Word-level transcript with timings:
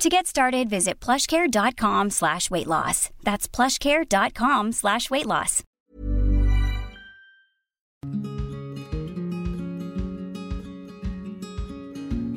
To 0.00 0.08
get 0.08 0.26
started, 0.26 0.70
visit 0.70 0.98
plushcare.com 0.98 2.08
slash 2.08 2.50
weight 2.50 2.66
loss. 2.66 3.10
That's 3.22 3.46
plushcare.com 3.46 4.72
slash 4.72 5.10
weight 5.10 5.26
loss. 5.26 5.62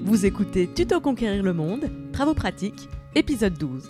Vous 0.04 0.26
écoutez 0.26 0.68
Tuto 0.68 1.00
Conquérir 1.00 1.42
le 1.42 1.54
Monde, 1.54 1.90
Travaux 2.12 2.34
pratiques, 2.34 2.90
épisode 3.16 3.58
12. 3.58 3.90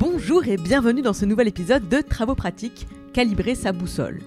Bonjour 0.00 0.44
et 0.48 0.56
bienvenue 0.56 1.02
dans 1.02 1.12
ce 1.12 1.24
nouvel 1.24 1.46
épisode 1.46 1.88
de 1.88 2.00
Travaux 2.00 2.34
pratiques, 2.34 2.88
Calibrer 3.12 3.54
sa 3.54 3.70
boussole. 3.70 4.18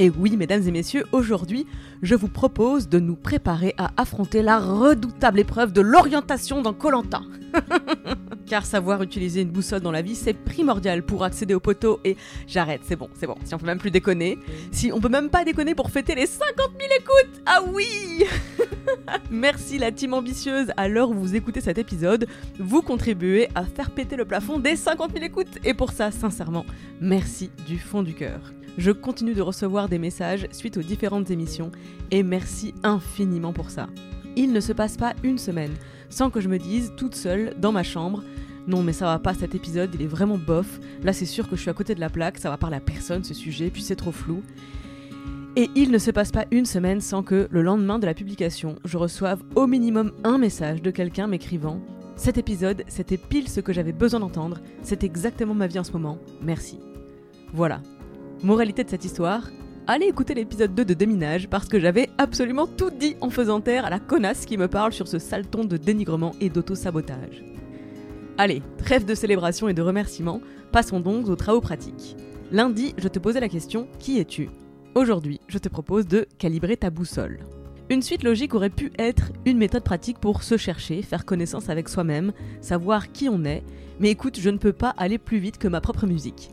Et 0.00 0.10
oui, 0.10 0.36
mesdames 0.36 0.66
et 0.66 0.72
messieurs, 0.72 1.04
aujourd'hui, 1.12 1.66
je 2.02 2.16
vous 2.16 2.28
propose 2.28 2.88
de 2.88 2.98
nous 2.98 3.14
préparer 3.14 3.74
à 3.78 3.92
affronter 3.96 4.42
la 4.42 4.58
redoutable 4.58 5.38
épreuve 5.38 5.72
de 5.72 5.80
l'orientation 5.80 6.62
dans 6.62 6.72
Colanta. 6.72 7.22
Car 8.46 8.66
savoir 8.66 9.02
utiliser 9.02 9.42
une 9.42 9.50
boussole 9.50 9.80
dans 9.80 9.92
la 9.92 10.02
vie, 10.02 10.16
c'est 10.16 10.32
primordial 10.32 11.04
pour 11.04 11.22
accéder 11.22 11.54
au 11.54 11.60
poteau 11.60 12.00
et 12.04 12.16
j'arrête, 12.48 12.80
c'est 12.84 12.96
bon, 12.96 13.08
c'est 13.14 13.28
bon. 13.28 13.36
Si 13.44 13.54
on 13.54 13.58
peut 13.58 13.66
même 13.66 13.78
plus 13.78 13.92
déconner, 13.92 14.36
si 14.72 14.90
on 14.92 15.00
peut 15.00 15.08
même 15.08 15.30
pas 15.30 15.44
déconner 15.44 15.76
pour 15.76 15.90
fêter 15.90 16.16
les 16.16 16.26
50 16.26 16.56
000 16.56 16.92
écoutes, 16.98 17.42
ah 17.46 17.60
oui 17.72 18.24
Merci 19.30 19.78
la 19.78 19.92
team 19.92 20.14
ambitieuse, 20.14 20.72
à 20.76 20.88
l'heure 20.88 21.10
où 21.10 21.14
vous 21.14 21.36
écoutez 21.36 21.60
cet 21.60 21.78
épisode, 21.78 22.26
vous 22.58 22.82
contribuez 22.82 23.48
à 23.54 23.64
faire 23.64 23.92
péter 23.92 24.16
le 24.16 24.24
plafond 24.24 24.58
des 24.58 24.74
50 24.74 25.12
000 25.12 25.24
écoutes 25.24 25.58
et 25.64 25.72
pour 25.72 25.92
ça, 25.92 26.10
sincèrement, 26.10 26.66
merci 27.00 27.52
du 27.66 27.78
fond 27.78 28.02
du 28.02 28.14
cœur. 28.14 28.40
Je 28.76 28.90
continue 28.90 29.34
de 29.34 29.42
recevoir 29.42 29.88
des 29.88 29.98
messages 29.98 30.46
suite 30.50 30.76
aux 30.76 30.82
différentes 30.82 31.30
émissions 31.30 31.70
et 32.10 32.22
merci 32.22 32.74
infiniment 32.82 33.52
pour 33.52 33.70
ça. 33.70 33.88
Il 34.36 34.52
ne 34.52 34.60
se 34.60 34.72
passe 34.72 34.96
pas 34.96 35.14
une 35.22 35.38
semaine 35.38 35.74
sans 36.08 36.30
que 36.30 36.40
je 36.40 36.48
me 36.48 36.58
dise 36.58 36.92
toute 36.96 37.14
seule 37.14 37.54
dans 37.58 37.72
ma 37.72 37.82
chambre 37.82 38.22
non 38.66 38.82
mais 38.82 38.92
ça 38.92 39.06
va 39.06 39.18
pas 39.18 39.34
cet 39.34 39.54
épisode, 39.54 39.90
il 39.94 40.02
est 40.02 40.06
vraiment 40.06 40.38
bof. 40.38 40.80
Là 41.02 41.12
c'est 41.12 41.26
sûr 41.26 41.48
que 41.48 41.56
je 41.56 41.60
suis 41.60 41.70
à 41.70 41.74
côté 41.74 41.94
de 41.94 42.00
la 42.00 42.10
plaque, 42.10 42.38
ça 42.38 42.50
va 42.50 42.56
parler 42.56 42.76
à 42.76 42.80
personne 42.80 43.24
ce 43.24 43.34
sujet, 43.34 43.70
puis 43.70 43.82
c'est 43.82 43.96
trop 43.96 44.12
flou. 44.12 44.42
Et 45.56 45.70
il 45.76 45.90
ne 45.90 45.98
se 45.98 46.10
passe 46.10 46.32
pas 46.32 46.46
une 46.50 46.64
semaine 46.64 47.00
sans 47.00 47.22
que, 47.22 47.46
le 47.50 47.62
lendemain 47.62 48.00
de 48.00 48.06
la 48.06 48.14
publication, 48.14 48.74
je 48.84 48.98
reçoive 48.98 49.40
au 49.54 49.68
minimum 49.68 50.10
un 50.24 50.36
message 50.36 50.82
de 50.82 50.90
quelqu'un 50.90 51.28
m'écrivant 51.28 51.80
Cet 52.16 52.38
épisode, 52.38 52.82
c'était 52.88 53.18
pile 53.18 53.48
ce 53.48 53.60
que 53.60 53.72
j'avais 53.72 53.92
besoin 53.92 54.20
d'entendre, 54.20 54.58
c'est 54.82 55.04
exactement 55.04 55.54
ma 55.54 55.68
vie 55.68 55.78
en 55.78 55.84
ce 55.84 55.92
moment, 55.92 56.18
merci. 56.42 56.80
Voilà, 57.52 57.82
Moralité 58.44 58.84
de 58.84 58.90
cette 58.90 59.06
histoire, 59.06 59.48
allez 59.86 60.04
écouter 60.04 60.34
l'épisode 60.34 60.74
2 60.74 60.84
de 60.84 60.92
Déminage 60.92 61.48
parce 61.48 61.66
que 61.66 61.80
j'avais 61.80 62.10
absolument 62.18 62.66
tout 62.66 62.90
dit 62.90 63.16
en 63.22 63.30
faisant 63.30 63.62
taire 63.62 63.86
à 63.86 63.90
la 63.90 63.98
connasse 63.98 64.44
qui 64.44 64.58
me 64.58 64.68
parle 64.68 64.92
sur 64.92 65.08
ce 65.08 65.18
sale 65.18 65.46
ton 65.46 65.64
de 65.64 65.78
dénigrement 65.78 66.34
et 66.42 66.50
d'auto-sabotage. 66.50 67.42
Allez, 68.36 68.60
trêve 68.76 69.06
de 69.06 69.14
célébration 69.14 69.66
et 69.66 69.72
de 69.72 69.80
remerciements, 69.80 70.42
passons 70.72 71.00
donc 71.00 71.26
aux 71.30 71.36
travaux 71.36 71.62
pratiques. 71.62 72.18
Lundi, 72.52 72.94
je 72.98 73.08
te 73.08 73.18
posais 73.18 73.40
la 73.40 73.48
question 73.48 73.88
Qui 73.98 74.18
es-tu? 74.18 74.50
Aujourd'hui, 74.94 75.40
je 75.48 75.56
te 75.56 75.70
propose 75.70 76.06
de 76.06 76.26
calibrer 76.36 76.76
ta 76.76 76.90
boussole. 76.90 77.38
Une 77.88 78.02
suite 78.02 78.24
logique 78.24 78.54
aurait 78.54 78.68
pu 78.68 78.92
être 78.98 79.32
une 79.46 79.56
méthode 79.56 79.84
pratique 79.84 80.18
pour 80.18 80.42
se 80.42 80.58
chercher, 80.58 81.00
faire 81.00 81.24
connaissance 81.24 81.70
avec 81.70 81.88
soi-même, 81.88 82.34
savoir 82.60 83.10
qui 83.10 83.30
on 83.30 83.42
est, 83.44 83.62
mais 84.00 84.10
écoute, 84.10 84.38
je 84.38 84.50
ne 84.50 84.58
peux 84.58 84.74
pas 84.74 84.94
aller 84.98 85.16
plus 85.16 85.38
vite 85.38 85.56
que 85.56 85.68
ma 85.68 85.80
propre 85.80 86.06
musique. 86.06 86.50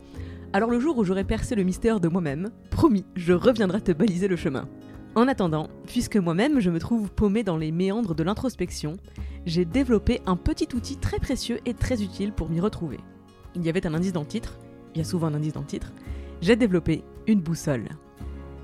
Alors 0.54 0.68
le 0.68 0.80
jour 0.80 0.98
où 0.98 1.04
j'aurai 1.04 1.24
percé 1.24 1.54
le 1.54 1.62
mystère 1.62 1.98
de 1.98 2.08
moi-même, 2.08 2.50
promis, 2.70 3.06
je 3.16 3.32
reviendrai 3.32 3.80
te 3.80 3.92
baliser 3.92 4.28
le 4.28 4.36
chemin. 4.36 4.68
En 5.14 5.26
attendant, 5.26 5.68
puisque 5.86 6.18
moi-même 6.18 6.60
je 6.60 6.68
me 6.68 6.78
trouve 6.78 7.10
paumé 7.10 7.42
dans 7.42 7.56
les 7.56 7.72
méandres 7.72 8.14
de 8.14 8.22
l'introspection, 8.22 8.98
j'ai 9.46 9.64
développé 9.64 10.20
un 10.26 10.36
petit 10.36 10.68
outil 10.74 10.98
très 10.98 11.18
précieux 11.18 11.60
et 11.64 11.72
très 11.72 12.02
utile 12.02 12.32
pour 12.32 12.50
m'y 12.50 12.60
retrouver. 12.60 12.98
Il 13.54 13.64
y 13.64 13.70
avait 13.70 13.86
un 13.86 13.94
indice 13.94 14.12
dans 14.12 14.20
le 14.20 14.26
titre, 14.26 14.58
il 14.94 14.98
y 14.98 15.00
a 15.00 15.04
souvent 15.04 15.28
un 15.28 15.34
indice 15.34 15.54
dans 15.54 15.60
le 15.60 15.66
titre, 15.66 15.90
j'ai 16.42 16.56
développé 16.56 17.02
une 17.26 17.40
boussole. 17.40 17.88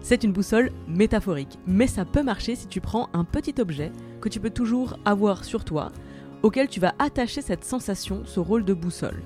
C'est 0.02 0.24
une 0.24 0.32
boussole 0.32 0.70
métaphorique, 0.88 1.58
mais 1.66 1.86
ça 1.86 2.04
peut 2.04 2.22
marcher 2.22 2.54
si 2.54 2.66
tu 2.66 2.82
prends 2.82 3.08
un 3.14 3.24
petit 3.24 3.54
objet 3.60 3.92
que 4.20 4.28
tu 4.28 4.40
peux 4.40 4.50
toujours 4.50 4.98
avoir 5.06 5.42
sur 5.42 5.64
toi, 5.64 5.90
auquel 6.42 6.68
tu 6.68 6.80
vas 6.80 6.94
attacher 6.98 7.40
cette 7.40 7.64
sensation, 7.64 8.22
ce 8.26 8.40
rôle 8.40 8.66
de 8.66 8.74
boussole. 8.74 9.22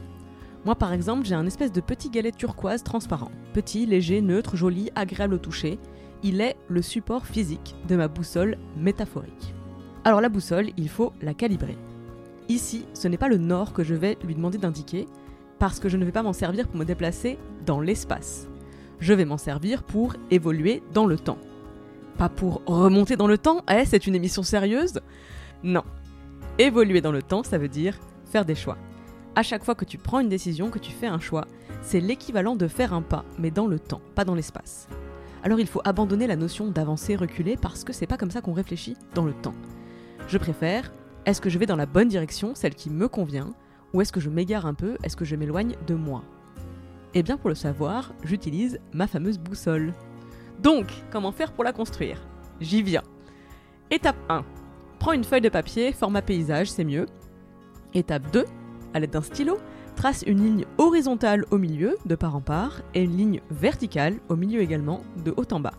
Moi 0.64 0.76
par 0.76 0.92
exemple, 0.92 1.26
j'ai 1.26 1.34
un 1.34 1.46
espèce 1.46 1.72
de 1.72 1.80
petit 1.80 2.08
galet 2.08 2.30
turquoise 2.30 2.84
transparent. 2.84 3.32
Petit, 3.52 3.84
léger, 3.84 4.20
neutre, 4.20 4.56
joli, 4.56 4.90
agréable 4.94 5.34
au 5.34 5.38
toucher. 5.38 5.78
Il 6.22 6.40
est 6.40 6.56
le 6.68 6.82
support 6.82 7.26
physique 7.26 7.74
de 7.88 7.96
ma 7.96 8.06
boussole 8.06 8.58
métaphorique. 8.76 9.54
Alors 10.04 10.20
la 10.20 10.28
boussole, 10.28 10.70
il 10.76 10.88
faut 10.88 11.12
la 11.20 11.34
calibrer. 11.34 11.76
Ici, 12.48 12.86
ce 12.94 13.08
n'est 13.08 13.18
pas 13.18 13.28
le 13.28 13.38
nord 13.38 13.72
que 13.72 13.82
je 13.82 13.94
vais 13.94 14.18
lui 14.24 14.34
demander 14.34 14.58
d'indiquer, 14.58 15.06
parce 15.58 15.80
que 15.80 15.88
je 15.88 15.96
ne 15.96 16.04
vais 16.04 16.12
pas 16.12 16.22
m'en 16.22 16.32
servir 16.32 16.68
pour 16.68 16.76
me 16.76 16.84
déplacer 16.84 17.38
dans 17.66 17.80
l'espace. 17.80 18.48
Je 19.00 19.14
vais 19.14 19.24
m'en 19.24 19.38
servir 19.38 19.82
pour 19.82 20.14
évoluer 20.30 20.82
dans 20.92 21.06
le 21.06 21.16
temps. 21.16 21.38
Pas 22.18 22.28
pour 22.28 22.62
remonter 22.66 23.16
dans 23.16 23.26
le 23.26 23.38
temps, 23.38 23.64
eh, 23.68 23.84
c'est 23.84 24.06
une 24.06 24.14
émission 24.14 24.42
sérieuse? 24.42 25.00
Non. 25.64 25.82
Évoluer 26.58 27.00
dans 27.00 27.12
le 27.12 27.22
temps, 27.22 27.42
ça 27.42 27.58
veut 27.58 27.68
dire 27.68 27.98
faire 28.26 28.44
des 28.44 28.54
choix 28.54 28.76
à 29.34 29.42
chaque 29.42 29.64
fois 29.64 29.74
que 29.74 29.84
tu 29.84 29.98
prends 29.98 30.20
une 30.20 30.28
décision, 30.28 30.70
que 30.70 30.78
tu 30.78 30.92
fais 30.92 31.06
un 31.06 31.20
choix, 31.20 31.46
c'est 31.80 32.00
l'équivalent 32.00 32.56
de 32.56 32.68
faire 32.68 32.92
un 32.92 33.02
pas, 33.02 33.24
mais 33.38 33.50
dans 33.50 33.66
le 33.66 33.78
temps, 33.78 34.02
pas 34.14 34.24
dans 34.24 34.34
l'espace. 34.34 34.88
Alors 35.42 35.58
il 35.58 35.66
faut 35.66 35.80
abandonner 35.84 36.26
la 36.26 36.36
notion 36.36 36.70
d'avancer, 36.70 37.16
reculer, 37.16 37.56
parce 37.56 37.84
que 37.84 37.92
c'est 37.92 38.06
pas 38.06 38.18
comme 38.18 38.30
ça 38.30 38.40
qu'on 38.40 38.52
réfléchit 38.52 38.96
dans 39.14 39.24
le 39.24 39.32
temps. 39.32 39.54
Je 40.28 40.38
préfère, 40.38 40.92
est-ce 41.26 41.40
que 41.40 41.50
je 41.50 41.58
vais 41.58 41.66
dans 41.66 41.76
la 41.76 41.86
bonne 41.86 42.08
direction, 42.08 42.54
celle 42.54 42.74
qui 42.74 42.90
me 42.90 43.08
convient, 43.08 43.54
ou 43.92 44.00
est-ce 44.00 44.12
que 44.12 44.20
je 44.20 44.30
m'égare 44.30 44.66
un 44.66 44.74
peu, 44.74 44.96
est-ce 45.02 45.16
que 45.16 45.24
je 45.24 45.36
m'éloigne 45.36 45.76
de 45.86 45.94
moi? 45.94 46.22
Eh 47.14 47.22
bien 47.22 47.36
pour 47.36 47.48
le 47.48 47.54
savoir, 47.54 48.12
j'utilise 48.24 48.80
ma 48.92 49.06
fameuse 49.06 49.38
boussole. 49.38 49.94
Donc, 50.60 50.86
comment 51.10 51.32
faire 51.32 51.52
pour 51.52 51.64
la 51.64 51.72
construire? 51.72 52.22
J'y 52.60 52.82
viens. 52.82 53.02
Étape 53.90 54.16
1. 54.28 54.44
Prends 54.98 55.12
une 55.12 55.24
feuille 55.24 55.40
de 55.40 55.48
papier, 55.48 55.92
format 55.92 56.22
paysage, 56.22 56.70
c'est 56.70 56.84
mieux. 56.84 57.06
Étape 57.92 58.30
2 58.30 58.44
à 58.94 59.00
l'aide 59.00 59.10
d'un 59.10 59.22
stylo, 59.22 59.58
trace 59.96 60.24
une 60.26 60.42
ligne 60.42 60.64
horizontale 60.78 61.44
au 61.50 61.58
milieu, 61.58 61.96
de 62.06 62.14
part 62.14 62.36
en 62.36 62.40
part, 62.40 62.82
et 62.94 63.02
une 63.02 63.16
ligne 63.16 63.40
verticale 63.50 64.16
au 64.28 64.36
milieu 64.36 64.60
également, 64.60 65.02
de 65.24 65.32
haut 65.36 65.52
en 65.52 65.60
bas. 65.60 65.74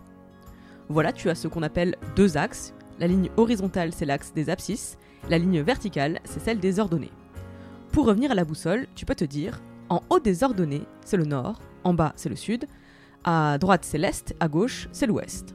Voilà, 0.88 1.12
tu 1.12 1.30
as 1.30 1.34
ce 1.34 1.48
qu'on 1.48 1.62
appelle 1.62 1.96
deux 2.16 2.36
axes. 2.36 2.74
La 2.98 3.06
ligne 3.06 3.30
horizontale, 3.36 3.92
c'est 3.92 4.04
l'axe 4.04 4.32
des 4.34 4.50
abscisses, 4.50 4.98
la 5.28 5.38
ligne 5.38 5.62
verticale, 5.62 6.20
c'est 6.24 6.40
celle 6.40 6.60
des 6.60 6.78
ordonnées. 6.78 7.12
Pour 7.92 8.06
revenir 8.06 8.30
à 8.30 8.34
la 8.34 8.44
boussole, 8.44 8.86
tu 8.94 9.04
peux 9.04 9.14
te 9.14 9.24
dire, 9.24 9.60
en 9.88 10.00
haut 10.10 10.20
des 10.20 10.44
ordonnées, 10.44 10.86
c'est 11.04 11.16
le 11.16 11.24
nord, 11.24 11.60
en 11.82 11.94
bas, 11.94 12.12
c'est 12.16 12.28
le 12.28 12.36
sud, 12.36 12.66
à 13.24 13.56
droite, 13.58 13.84
c'est 13.84 13.98
l'est, 13.98 14.34
à 14.40 14.48
gauche, 14.48 14.88
c'est 14.92 15.06
l'ouest. 15.06 15.54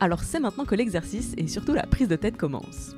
Alors 0.00 0.22
c'est 0.22 0.40
maintenant 0.40 0.64
que 0.64 0.74
l'exercice 0.74 1.34
et 1.36 1.46
surtout 1.46 1.74
la 1.74 1.86
prise 1.86 2.08
de 2.08 2.16
tête 2.16 2.36
commence. 2.36 2.94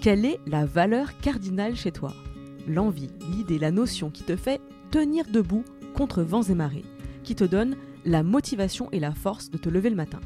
Quelle 0.00 0.24
est 0.24 0.40
la 0.46 0.66
valeur 0.66 1.18
cardinale 1.18 1.76
chez 1.76 1.92
toi? 1.92 2.12
L'envie, 2.66 3.10
l'idée, 3.30 3.58
la 3.58 3.70
notion 3.70 4.10
qui 4.10 4.22
te 4.22 4.36
fait 4.36 4.60
tenir 4.90 5.24
debout 5.30 5.64
contre 5.94 6.22
vents 6.22 6.42
et 6.42 6.54
marées, 6.54 6.84
qui 7.22 7.34
te 7.34 7.44
donne 7.44 7.76
la 8.04 8.22
motivation 8.22 8.88
et 8.92 9.00
la 9.00 9.12
force 9.12 9.50
de 9.50 9.58
te 9.58 9.68
lever 9.68 9.90
le 9.90 9.96
matin. 9.96 10.20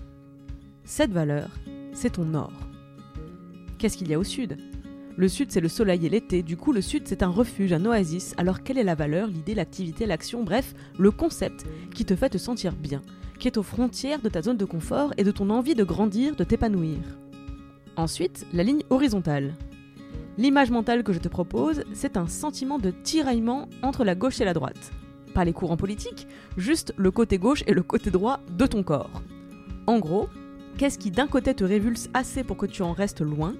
Cette 0.84 1.12
valeur, 1.12 1.50
c'est 1.92 2.10
ton 2.14 2.24
nord. 2.24 2.52
Qu'est-ce 3.78 3.96
qu'il 3.96 4.08
y 4.08 4.14
a 4.14 4.18
au 4.18 4.24
sud? 4.24 4.56
Le 5.16 5.28
sud, 5.28 5.50
c'est 5.50 5.60
le 5.60 5.68
soleil 5.68 6.06
et 6.06 6.08
l'été, 6.08 6.42
du 6.42 6.56
coup 6.56 6.72
le 6.72 6.80
sud, 6.80 7.02
c'est 7.06 7.24
un 7.24 7.28
refuge, 7.28 7.72
un 7.72 7.84
oasis, 7.84 8.34
alors 8.36 8.62
quelle 8.62 8.78
est 8.78 8.84
la 8.84 8.94
valeur, 8.94 9.26
l'idée, 9.26 9.54
l'activité, 9.54 10.06
l'action, 10.06 10.44
bref, 10.44 10.74
le 10.96 11.10
concept 11.10 11.66
qui 11.92 12.04
te 12.04 12.14
fait 12.14 12.30
te 12.30 12.38
sentir 12.38 12.72
bien, 12.74 13.02
qui 13.38 13.48
est 13.48 13.56
aux 13.56 13.64
frontières 13.64 14.20
de 14.20 14.28
ta 14.28 14.42
zone 14.42 14.56
de 14.56 14.64
confort 14.64 15.12
et 15.16 15.24
de 15.24 15.30
ton 15.30 15.50
envie 15.50 15.74
de 15.74 15.84
grandir, 15.84 16.36
de 16.36 16.44
t'épanouir 16.44 16.98
Ensuite, 17.96 18.46
la 18.52 18.62
ligne 18.62 18.84
horizontale. 18.90 19.54
L'image 20.38 20.70
mentale 20.70 21.02
que 21.02 21.12
je 21.12 21.18
te 21.18 21.26
propose, 21.26 21.82
c'est 21.92 22.16
un 22.16 22.28
sentiment 22.28 22.78
de 22.78 22.92
tiraillement 22.92 23.68
entre 23.82 24.04
la 24.04 24.14
gauche 24.14 24.40
et 24.40 24.44
la 24.44 24.54
droite. 24.54 24.92
Pas 25.34 25.44
les 25.44 25.52
courants 25.52 25.76
politiques, 25.76 26.28
juste 26.56 26.94
le 26.96 27.10
côté 27.10 27.38
gauche 27.38 27.64
et 27.66 27.74
le 27.74 27.82
côté 27.82 28.12
droit 28.12 28.38
de 28.56 28.64
ton 28.64 28.84
corps. 28.84 29.22
En 29.88 29.98
gros, 29.98 30.28
qu'est-ce 30.76 30.96
qui 30.96 31.10
d'un 31.10 31.26
côté 31.26 31.54
te 31.54 31.64
révulse 31.64 32.08
assez 32.14 32.44
pour 32.44 32.56
que 32.56 32.66
tu 32.66 32.82
en 32.82 32.92
restes 32.92 33.20
loin 33.20 33.54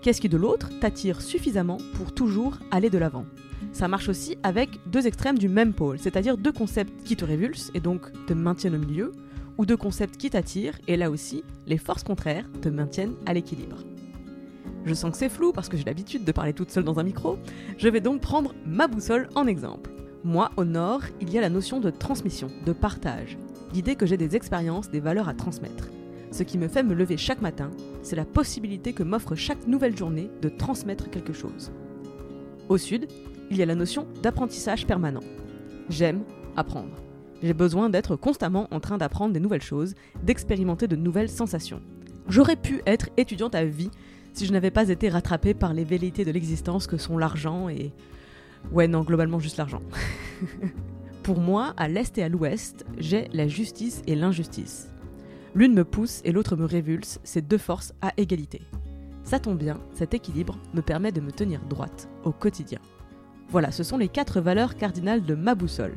Qu'est-ce 0.00 0.22
qui 0.22 0.30
de 0.30 0.38
l'autre 0.38 0.70
t'attire 0.80 1.20
suffisamment 1.20 1.76
pour 1.94 2.14
toujours 2.14 2.58
aller 2.70 2.90
de 2.90 2.98
l'avant 2.98 3.26
ça 3.72 3.88
marche 3.88 4.08
aussi 4.08 4.36
avec 4.44 4.78
deux 4.86 5.08
extrêmes 5.08 5.38
du 5.38 5.48
même 5.48 5.72
pôle, 5.72 5.98
c'est-à-dire 5.98 6.38
deux 6.38 6.52
concepts 6.52 7.02
qui 7.02 7.16
te 7.16 7.24
révulsent 7.24 7.72
et 7.74 7.80
donc 7.80 8.02
te 8.26 8.32
maintiennent 8.32 8.76
au 8.76 8.78
milieu, 8.78 9.10
ou 9.58 9.66
deux 9.66 9.76
concepts 9.76 10.16
qui 10.16 10.30
t'attirent 10.30 10.78
et 10.86 10.96
là 10.96 11.10
aussi, 11.10 11.42
les 11.66 11.78
forces 11.78 12.04
contraires 12.04 12.46
te 12.62 12.68
maintiennent 12.68 13.14
à 13.26 13.34
l'équilibre. 13.34 13.78
Je 14.84 14.92
sens 14.92 15.12
que 15.12 15.16
c'est 15.16 15.28
flou 15.28 15.52
parce 15.52 15.68
que 15.68 15.76
j'ai 15.76 15.84
l'habitude 15.84 16.24
de 16.24 16.32
parler 16.32 16.52
toute 16.52 16.70
seule 16.70 16.84
dans 16.84 16.98
un 16.98 17.04
micro, 17.04 17.38
je 17.78 17.88
vais 17.88 18.00
donc 18.00 18.20
prendre 18.20 18.54
ma 18.66 18.86
boussole 18.86 19.28
en 19.34 19.46
exemple. 19.46 19.90
Moi, 20.24 20.50
au 20.56 20.64
nord, 20.64 21.02
il 21.20 21.30
y 21.30 21.38
a 21.38 21.40
la 21.40 21.48
notion 21.48 21.80
de 21.80 21.90
transmission, 21.90 22.48
de 22.66 22.72
partage, 22.72 23.38
l'idée 23.72 23.96
que 23.96 24.06
j'ai 24.06 24.16
des 24.16 24.36
expériences, 24.36 24.90
des 24.90 25.00
valeurs 25.00 25.28
à 25.28 25.34
transmettre. 25.34 25.88
Ce 26.30 26.42
qui 26.42 26.58
me 26.58 26.68
fait 26.68 26.82
me 26.82 26.94
lever 26.94 27.16
chaque 27.16 27.40
matin, 27.40 27.70
c'est 28.02 28.16
la 28.16 28.24
possibilité 28.24 28.92
que 28.92 29.02
m'offre 29.02 29.34
chaque 29.34 29.66
nouvelle 29.66 29.96
journée 29.96 30.30
de 30.42 30.48
transmettre 30.48 31.08
quelque 31.08 31.32
chose. 31.32 31.72
Au 32.68 32.76
sud, 32.76 33.08
il 33.50 33.56
y 33.56 33.62
a 33.62 33.66
la 33.66 33.74
notion 33.74 34.06
d'apprentissage 34.22 34.86
permanent. 34.86 35.20
J'aime 35.88 36.24
apprendre. 36.56 36.96
J'ai 37.42 37.54
besoin 37.54 37.90
d'être 37.90 38.16
constamment 38.16 38.68
en 38.70 38.80
train 38.80 38.98
d'apprendre 38.98 39.32
des 39.32 39.40
nouvelles 39.40 39.62
choses, 39.62 39.94
d'expérimenter 40.22 40.88
de 40.88 40.96
nouvelles 40.96 41.28
sensations. 41.28 41.82
J'aurais 42.28 42.56
pu 42.56 42.80
être 42.86 43.10
étudiante 43.16 43.54
à 43.54 43.64
vie 43.64 43.90
si 44.34 44.46
je 44.46 44.52
n'avais 44.52 44.72
pas 44.72 44.88
été 44.88 45.08
rattrapée 45.08 45.54
par 45.54 45.72
les 45.72 45.84
velléités 45.84 46.24
de 46.24 46.32
l'existence 46.32 46.86
que 46.86 46.96
sont 46.96 47.16
l'argent 47.16 47.68
et... 47.68 47.92
Ouais 48.72 48.88
non, 48.88 49.02
globalement 49.02 49.38
juste 49.38 49.58
l'argent. 49.58 49.80
Pour 51.22 51.40
moi, 51.40 51.72
à 51.76 51.88
l'est 51.88 52.18
et 52.18 52.22
à 52.22 52.28
l'ouest, 52.28 52.84
j'ai 52.98 53.28
la 53.32 53.46
justice 53.46 54.02
et 54.06 54.14
l'injustice. 54.14 54.90
L'une 55.54 55.72
me 55.72 55.84
pousse 55.84 56.20
et 56.24 56.32
l'autre 56.32 56.56
me 56.56 56.64
révulse, 56.64 57.20
c'est 57.22 57.46
deux 57.46 57.58
forces 57.58 57.94
à 58.02 58.12
égalité. 58.16 58.60
Ça 59.22 59.38
tombe 59.38 59.58
bien, 59.58 59.78
cet 59.94 60.14
équilibre 60.14 60.58
me 60.74 60.82
permet 60.82 61.12
de 61.12 61.20
me 61.20 61.30
tenir 61.30 61.60
droite 61.66 62.08
au 62.24 62.32
quotidien. 62.32 62.80
Voilà, 63.48 63.70
ce 63.70 63.84
sont 63.84 63.98
les 63.98 64.08
quatre 64.08 64.40
valeurs 64.40 64.74
cardinales 64.74 65.24
de 65.24 65.34
ma 65.34 65.54
boussole. 65.54 65.94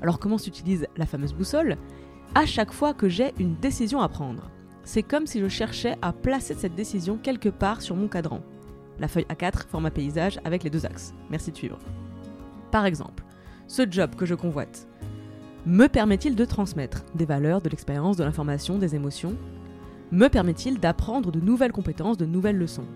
Alors 0.00 0.20
comment 0.20 0.38
s'utilise 0.38 0.86
la 0.96 1.06
fameuse 1.06 1.34
boussole? 1.34 1.76
À 2.34 2.46
chaque 2.46 2.72
fois 2.72 2.94
que 2.94 3.08
j'ai 3.08 3.34
une 3.38 3.56
décision 3.56 4.00
à 4.00 4.08
prendre. 4.08 4.50
C'est 4.84 5.02
comme 5.02 5.26
si 5.26 5.40
je 5.40 5.48
cherchais 5.48 5.96
à 6.02 6.12
placer 6.12 6.54
cette 6.54 6.74
décision 6.74 7.16
quelque 7.16 7.48
part 7.48 7.82
sur 7.82 7.96
mon 7.96 8.08
cadran. 8.08 8.40
La 8.98 9.08
feuille 9.08 9.26
A4 9.28 9.66
forme 9.68 9.86
un 9.86 9.90
paysage 9.90 10.40
avec 10.44 10.64
les 10.64 10.70
deux 10.70 10.86
axes. 10.86 11.14
Merci 11.30 11.52
de 11.52 11.56
suivre. 11.56 11.78
Par 12.70 12.86
exemple, 12.86 13.24
ce 13.68 13.82
job 13.88 14.14
que 14.16 14.26
je 14.26 14.34
convoite 14.34 14.88
me 15.64 15.86
permet-il 15.86 16.34
de 16.34 16.44
transmettre 16.44 17.04
des 17.14 17.24
valeurs, 17.24 17.62
de 17.62 17.68
l'expérience, 17.68 18.16
de 18.16 18.24
l'information, 18.24 18.78
des 18.78 18.96
émotions? 18.96 19.36
Me 20.10 20.26
permet-il 20.26 20.80
d'apprendre 20.80 21.30
de 21.30 21.38
nouvelles 21.40 21.70
compétences, 21.70 22.18
de 22.18 22.26
nouvelles 22.26 22.58
leçons? 22.58 22.86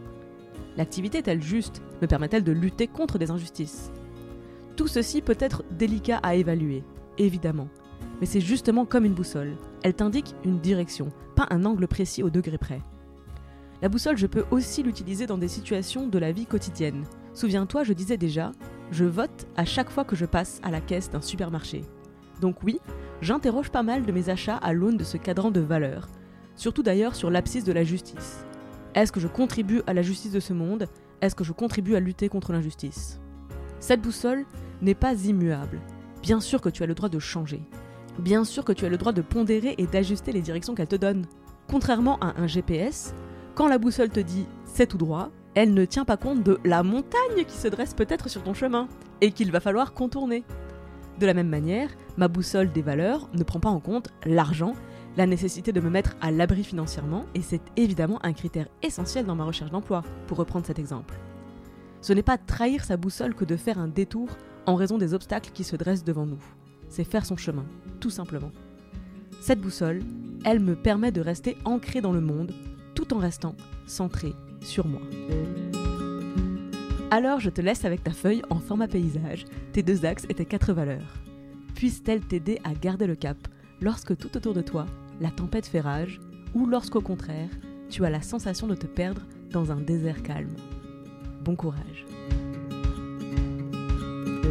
L'activité 0.77 1.19
est-elle 1.19 1.43
juste? 1.43 1.81
Me 2.03 2.09
permet-elle 2.09 2.43
de 2.43 2.53
lutter 2.53 2.89
contre 2.89 3.19
des 3.19 3.31
injustices? 3.31 3.93
Tout 4.75 4.89
ceci 4.89 5.23
peut 5.23 5.39
être 5.39 5.63
délicat 5.71 6.19
à 6.23 6.35
évaluer, 6.35 6.83
évidemment. 7.19 7.69
Mais 8.21 8.27
c'est 8.27 8.41
justement 8.41 8.85
comme 8.85 9.05
une 9.05 9.15
boussole. 9.15 9.57
Elle 9.83 9.95
t'indique 9.95 10.35
une 10.45 10.59
direction, 10.61 11.09
pas 11.35 11.47
un 11.51 11.65
angle 11.65 11.87
précis 11.87 12.23
au 12.23 12.31
degré 12.31 12.59
près. 12.59 12.81
La 13.83 13.89
boussole, 13.89 14.17
je 14.17 14.27
peux 14.27 14.45
aussi 14.51 14.83
l'utiliser 14.83 15.27
dans 15.27 15.39
des 15.39 15.49
situations 15.49 16.07
de 16.07 16.19
la 16.19 16.33
vie 16.33 16.47
quotidienne. 16.47 17.05
Souviens-toi, 17.35 17.85
je 17.85 17.93
disais 17.93 18.17
déjà, 18.17 18.53
je 18.91 19.05
vote 19.05 19.47
à 19.57 19.65
chaque 19.65 19.91
fois 19.91 20.05
que 20.05 20.17
je 20.17 20.25
passe 20.25 20.61
à 20.63 20.71
la 20.71 20.81
caisse 20.81 21.11
d'un 21.11 21.21
supermarché. 21.21 21.83
Donc 22.41 22.63
oui, 22.63 22.81
j'interroge 23.21 23.71
pas 23.71 23.83
mal 23.83 24.05
de 24.05 24.13
mes 24.13 24.31
achats 24.31 24.57
à 24.57 24.73
l'aune 24.73 24.97
de 24.97 25.05
ce 25.05 25.19
cadran 25.19 25.51
de 25.51 25.61
valeurs, 25.61 26.09
surtout 26.55 26.83
d'ailleurs 26.83 27.15
sur 27.15 27.31
l'abscisse 27.31 27.65
de 27.65 27.73
la 27.73 27.85
justice. 27.85 28.45
Est-ce 28.95 29.13
que 29.13 29.21
je 29.21 29.29
contribue 29.29 29.83
à 29.87 29.93
la 29.93 30.01
justice 30.01 30.33
de 30.33 30.41
ce 30.41 30.55
monde? 30.55 30.89
Est-ce 31.21 31.35
que 31.35 31.45
je 31.45 31.53
contribue 31.53 31.97
à 31.97 32.01
lutter 32.01 32.31
contre 32.31 32.53
l'injustice? 32.53 33.21
Cette 33.79 34.01
boussole 34.01 34.47
n'est 34.81 34.95
pas 34.95 35.15
immuable. 35.25 35.81
Bien 36.23 36.41
sûr 36.41 36.63
que 36.63 36.71
tu 36.71 36.83
as 36.83 36.87
le 36.87 36.95
droit 36.95 37.11
de 37.11 37.19
changer. 37.19 37.63
Bien 38.19 38.45
sûr 38.45 38.65
que 38.65 38.73
tu 38.73 38.85
as 38.85 38.89
le 38.89 38.97
droit 38.97 39.13
de 39.13 39.23
pondérer 39.23 39.75
et 39.79 39.87
d'ajuster 39.87 40.33
les 40.33 40.41
directions 40.41 40.75
qu'elle 40.75 40.89
te 40.89 40.97
donne. 40.97 41.27
Contrairement 41.69 42.19
à 42.21 42.41
un 42.41 42.47
GPS, 42.47 43.15
quand 43.55 43.69
la 43.69 43.79
boussole 43.79 44.11
te 44.11 44.21
dit 44.21 44.47
c'est 44.65 44.87
tout 44.87 44.99
droit, 44.99 45.31
elle 45.55 45.75
ne 45.75 45.85
tient 45.85 46.05
pas 46.05 46.17
compte 46.17 46.43
de 46.43 46.59
la 46.65 46.83
montagne 46.83 47.45
qui 47.47 47.57
se 47.57 47.69
dresse 47.69 47.95
peut-être 47.95 48.29
sur 48.29 48.43
ton 48.43 48.55
chemin 48.55 48.89
et 49.21 49.33
qu'il 49.33 49.53
va 49.53 49.61
falloir 49.61 49.95
contourner. 49.95 50.45
De 51.19 51.27
la 51.27 51.35
même 51.35 51.49
manière, 51.49 51.89
ma 52.17 52.29
boussole 52.29 52.73
des 52.73 52.83
valeurs 52.83 53.29
ne 53.33 53.43
prend 53.43 53.61
pas 53.61 53.71
en 53.71 53.81
compte 53.81 54.11
l'argent 54.25 54.75
la 55.17 55.27
nécessité 55.27 55.73
de 55.73 55.81
me 55.81 55.89
mettre 55.89 56.15
à 56.21 56.31
l'abri 56.31 56.63
financièrement, 56.63 57.25
et 57.35 57.41
c'est 57.41 57.63
évidemment 57.77 58.19
un 58.23 58.35
critère 58.35 58.69
essentiel 58.83 59.25
dans 59.25 59.35
ma 59.35 59.45
recherche 59.45 59.71
d'emploi, 59.71 60.03
pour 60.27 60.37
reprendre 60.37 60.67
cet 60.67 60.79
exemple. 60.79 61.15
Ce 62.03 62.13
n'est 62.13 62.23
pas 62.23 62.37
trahir 62.37 62.85
sa 62.85 62.99
boussole 62.99 63.35
que 63.35 63.47
de 63.47 63.57
faire 63.57 63.79
un 63.79 63.89
détour 63.89 64.29
en 64.67 64.75
raison 64.75 64.99
des 64.99 65.15
obstacles 65.15 65.53
qui 65.55 65.65
se 65.65 65.77
dressent 65.77 66.05
devant 66.05 66.27
nous. 66.27 66.43
C'est 66.89 67.05
faire 67.05 67.27
son 67.27 67.37
chemin, 67.37 67.65
tout 68.01 68.11
simplement. 68.11 68.53
Cette 69.41 69.61
boussole, 69.61 70.03
elle 70.45 70.61
me 70.61 70.75
permet 70.75 71.13
de 71.13 71.21
rester 71.21 71.57
ancré 71.65 72.01
dans 72.01 72.13
le 72.13 72.21
monde, 72.21 72.53
tout 72.95 73.13
en 73.15 73.19
restant 73.19 73.55
centré 73.87 74.33
sur 74.61 74.87
moi. 74.87 75.03
Alors 77.11 77.41
je 77.41 77.51
te 77.51 77.61
laisse 77.61 77.85
avec 77.85 78.03
ta 78.03 78.11
feuille 78.11 78.43
en 78.51 78.59
format 78.59 78.89
paysage, 78.89 79.45
tes 79.73 79.83
deux 79.83 80.05
axes 80.05 80.27
et 80.29 80.35
tes 80.35 80.45
quatre 80.45 80.73
valeurs. 80.73 81.15
Puisse-t-elle 81.75 82.23
t'aider 82.23 82.59
à 82.65 82.75
garder 82.75 83.07
le 83.07 83.15
cap 83.15 83.37
lorsque 83.81 84.17
tout 84.17 84.37
autour 84.37 84.55
de 84.55 84.63
toi 84.63 84.87
la 85.21 85.31
tempête 85.31 85.67
fait 85.67 85.81
rage, 85.81 86.21
ou 86.55 86.67
lorsqu'au 86.67 87.01
contraire, 87.01 87.49
tu 87.89 88.05
as 88.05 88.11
la 88.11 88.23
sensation 88.23 88.67
de 88.67 88.75
te 88.75 88.87
perdre 88.87 89.23
dans 89.51 89.73
un 89.73 89.81
désert 89.81 90.23
calme. 90.23 90.55
Bon 91.43 91.55
courage. 91.55 92.06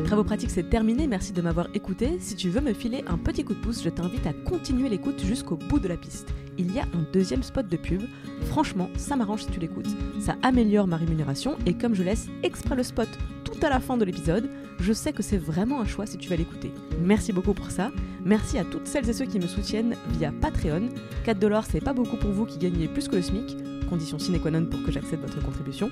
Travaux 0.04 0.24
pratiques, 0.24 0.52
c'est 0.52 0.70
terminé. 0.70 1.08
Merci 1.08 1.32
de 1.32 1.42
m'avoir 1.42 1.68
écouté. 1.74 2.18
Si 2.20 2.36
tu 2.36 2.50
veux 2.50 2.62
me 2.62 2.74
filer 2.74 3.04
un 3.08 3.18
petit 3.18 3.44
coup 3.44 3.54
de 3.54 3.60
pouce, 3.60 3.84
je 3.84 3.90
t'invite 3.90 4.28
à 4.28 4.34
continuer 4.34 4.90
l'écoute 4.90 5.24
jusqu'au 5.24 5.56
bout 5.56 5.80
de 5.80 5.88
la 5.88 5.98
piste. 5.98 6.28
Il 6.58 6.74
y 6.74 6.80
a 6.80 6.84
un 6.84 7.06
deuxième 7.14 7.44
spot 7.44 7.68
de 7.68 7.78
pub. 7.78 8.02
Franchement, 8.46 8.90
ça 8.98 9.16
m'arrange 9.16 9.44
si 9.44 9.52
tu 9.52 9.60
l'écoutes. 9.60 9.90
Ça 10.20 10.36
améliore 10.42 10.88
ma 10.88 10.98
rémunération 10.98 11.58
et 11.66 11.74
comme 11.74 11.96
je 11.96 12.04
laisse 12.04 12.28
exprès 12.44 12.76
le 12.76 12.84
spot 12.84 13.10
tout 13.44 13.66
à 13.66 13.70
la 13.70 13.80
fin 13.80 13.98
de 13.98 14.06
l'épisode, 14.06 14.50
je 14.80 14.94
sais 14.94 15.14
que 15.14 15.24
c'est 15.24 15.38
vraiment 15.38 15.82
un 15.82 15.86
choix 15.86 16.06
si 16.06 16.18
tu 16.18 16.30
vas 16.30 16.36
l'écouter. 16.36 16.72
Merci 17.02 17.32
beaucoup 17.32 17.54
pour 17.54 17.72
ça. 17.72 17.92
Merci 18.24 18.58
à 18.58 18.64
toutes 18.64 18.88
celles 18.88 19.10
et 19.10 19.14
ceux 19.14 19.26
qui 19.26 19.40
me 19.40 19.48
soutiennent 19.48 19.96
via 20.18 20.32
Patreon. 20.32 20.90
4 21.24 21.40
dollars, 21.40 21.66
c'est 21.66 21.82
pas 21.82 21.94
beaucoup 21.94 22.18
pour 22.18 22.32
vous 22.32 22.46
qui 22.46 22.58
gagnez 22.58 22.88
plus 22.88 23.08
que 23.08 23.16
le 23.16 23.22
SMIC, 23.22 23.58
condition 23.90 24.20
sine 24.20 24.40
qua 24.40 24.52
non 24.52 24.66
pour 24.66 24.84
que 24.84 24.92
j'accepte 24.92 25.22
votre 25.22 25.42
contribution. 25.44 25.90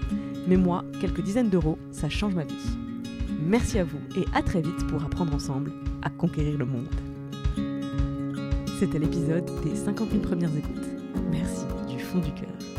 Mais 0.47 0.57
moi, 0.57 0.83
quelques 0.99 1.21
dizaines 1.21 1.49
d'euros, 1.49 1.77
ça 1.91 2.09
change 2.09 2.35
ma 2.35 2.43
vie. 2.43 2.82
Merci 3.45 3.77
à 3.79 3.83
vous 3.83 3.99
et 4.15 4.25
à 4.33 4.41
très 4.41 4.61
vite 4.61 4.87
pour 4.87 5.03
apprendre 5.03 5.33
ensemble 5.33 5.71
à 6.01 6.09
conquérir 6.09 6.57
le 6.57 6.65
monde. 6.65 6.87
C'était 8.79 8.99
l'épisode 8.99 9.45
des 9.63 9.75
50 9.75 10.11
000 10.11 10.21
premières 10.21 10.55
écoutes. 10.55 10.89
Merci 11.29 11.65
du 11.87 11.99
fond 11.99 12.19
du 12.19 12.31
cœur. 12.31 12.72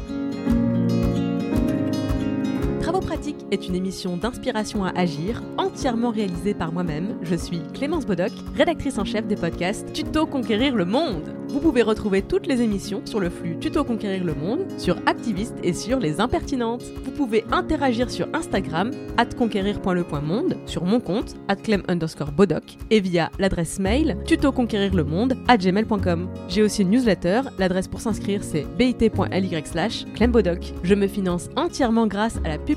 Travaux 2.85 3.01
pratiques 3.01 3.47
est 3.51 3.67
une 3.67 3.77
émission 3.77 4.19
d'inspiration 4.19 4.85
à 4.85 4.91
agir, 4.91 5.43
entièrement 5.57 6.11
réalisée 6.11 6.53
par 6.53 6.71
moi-même. 6.71 7.17
Je 7.23 7.35
suis 7.35 7.63
Clémence 7.73 8.05
Bodoc, 8.05 8.31
rédactrice 8.55 8.99
en 8.99 9.07
chef 9.07 9.27
des 9.27 9.37
podcasts 9.37 9.91
Tuto 9.95 10.27
Conquérir 10.27 10.77
le 10.77 10.85
Monde. 10.85 11.35
Vous 11.49 11.61
pouvez 11.61 11.81
retrouver 11.81 12.21
toutes 12.21 12.47
les 12.47 12.61
émissions 12.61 13.01
sur 13.07 13.21
le 13.21 13.31
flux 13.31 13.57
Tuto 13.59 13.85
Conquérir 13.85 14.23
le 14.23 14.35
Monde, 14.35 14.67
sur 14.77 14.97
Activiste 15.07 15.55
et 15.63 15.73
sur 15.73 15.99
Les 15.99 16.21
Impertinentes. 16.21 16.85
Vous 17.05 17.11
pouvez 17.11 17.47
interagir 17.53 18.11
sur 18.11 18.29
Instagram, 18.35 18.91
conquérir.le.monde, 19.39 20.59
sur 20.67 20.85
mon 20.85 21.01
compte, 21.01 21.37
clem 21.63 21.85
underscore 21.89 22.33
bodoc, 22.33 22.77
et 22.91 23.01
via 23.01 23.31
l'adresse 23.39 23.79
mail 23.79 24.19
tutoconquérirlemonde 24.27 25.39
à 25.49 25.57
gmail.com. 25.57 26.29
J'ai 26.49 26.63
aussi 26.63 26.83
une 26.83 26.91
newsletter, 26.91 27.43
l'adresse 27.59 27.89
pour 27.89 28.03
s'inscrire 28.03 28.45
c'est 28.45 28.67
bit.ly 28.77 29.63
slash 29.65 30.05
clembodoc. 30.15 30.75
Je 30.83 30.95
me 30.95 31.07
finance 31.07 31.49
entièrement 31.57 32.07
grâce 32.07 32.37
à 32.45 32.49
la 32.49 32.59
publicité 32.59 32.74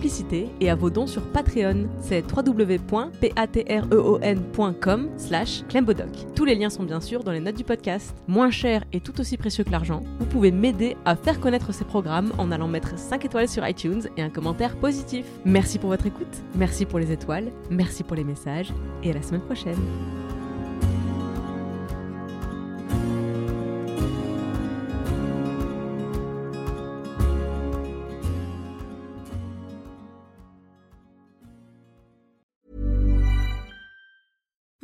et 0.62 0.70
à 0.70 0.76
vos 0.76 0.90
dons 0.90 1.08
sur 1.08 1.24
Patreon, 1.24 1.88
c'est 2.00 2.24
www.patreon.com 2.32 5.10
slash. 5.18 5.64
Tous 6.36 6.46
les 6.46 6.56
liens 6.56 6.70
sont 6.70 6.84
bien 6.84 7.02
sûr 7.02 7.24
dans 7.24 7.32
les 7.32 7.40
notes 7.40 7.58
du 7.58 7.64
podcast. 7.64 8.16
Moins 8.28 8.52
cher 8.52 8.84
et 8.94 9.00
tout 9.00 9.20
aussi 9.20 9.38
précieux 9.38 9.64
que 9.64 9.72
l'argent, 9.72 10.04
vous 10.20 10.26
pouvez 10.26 10.52
m'aider 10.52 10.96
à 11.06 11.16
faire 11.16 11.40
connaître 11.40 11.74
ces 11.74 11.86
programmes 11.86 12.32
en 12.38 12.52
allant 12.52 12.68
mettre 12.68 12.98
5 12.98 13.26
étoiles 13.26 13.50
sur 13.50 13.68
iTunes 13.68 14.04
et 14.18 14.22
un 14.22 14.30
commentaire 14.30 14.76
positif. 14.76 15.26
Merci 15.46 15.80
pour 15.80 15.90
votre 15.90 16.06
écoute, 16.06 16.28
merci 16.56 16.86
pour 16.86 17.00
les 17.00 17.12
étoiles, 17.12 17.52
merci 17.70 18.04
pour 18.04 18.16
les 18.16 18.24
messages 18.24 18.72
et 19.04 19.12
à 19.12 19.14
la 19.14 19.22
semaine 19.22 19.42
prochaine. 19.42 19.78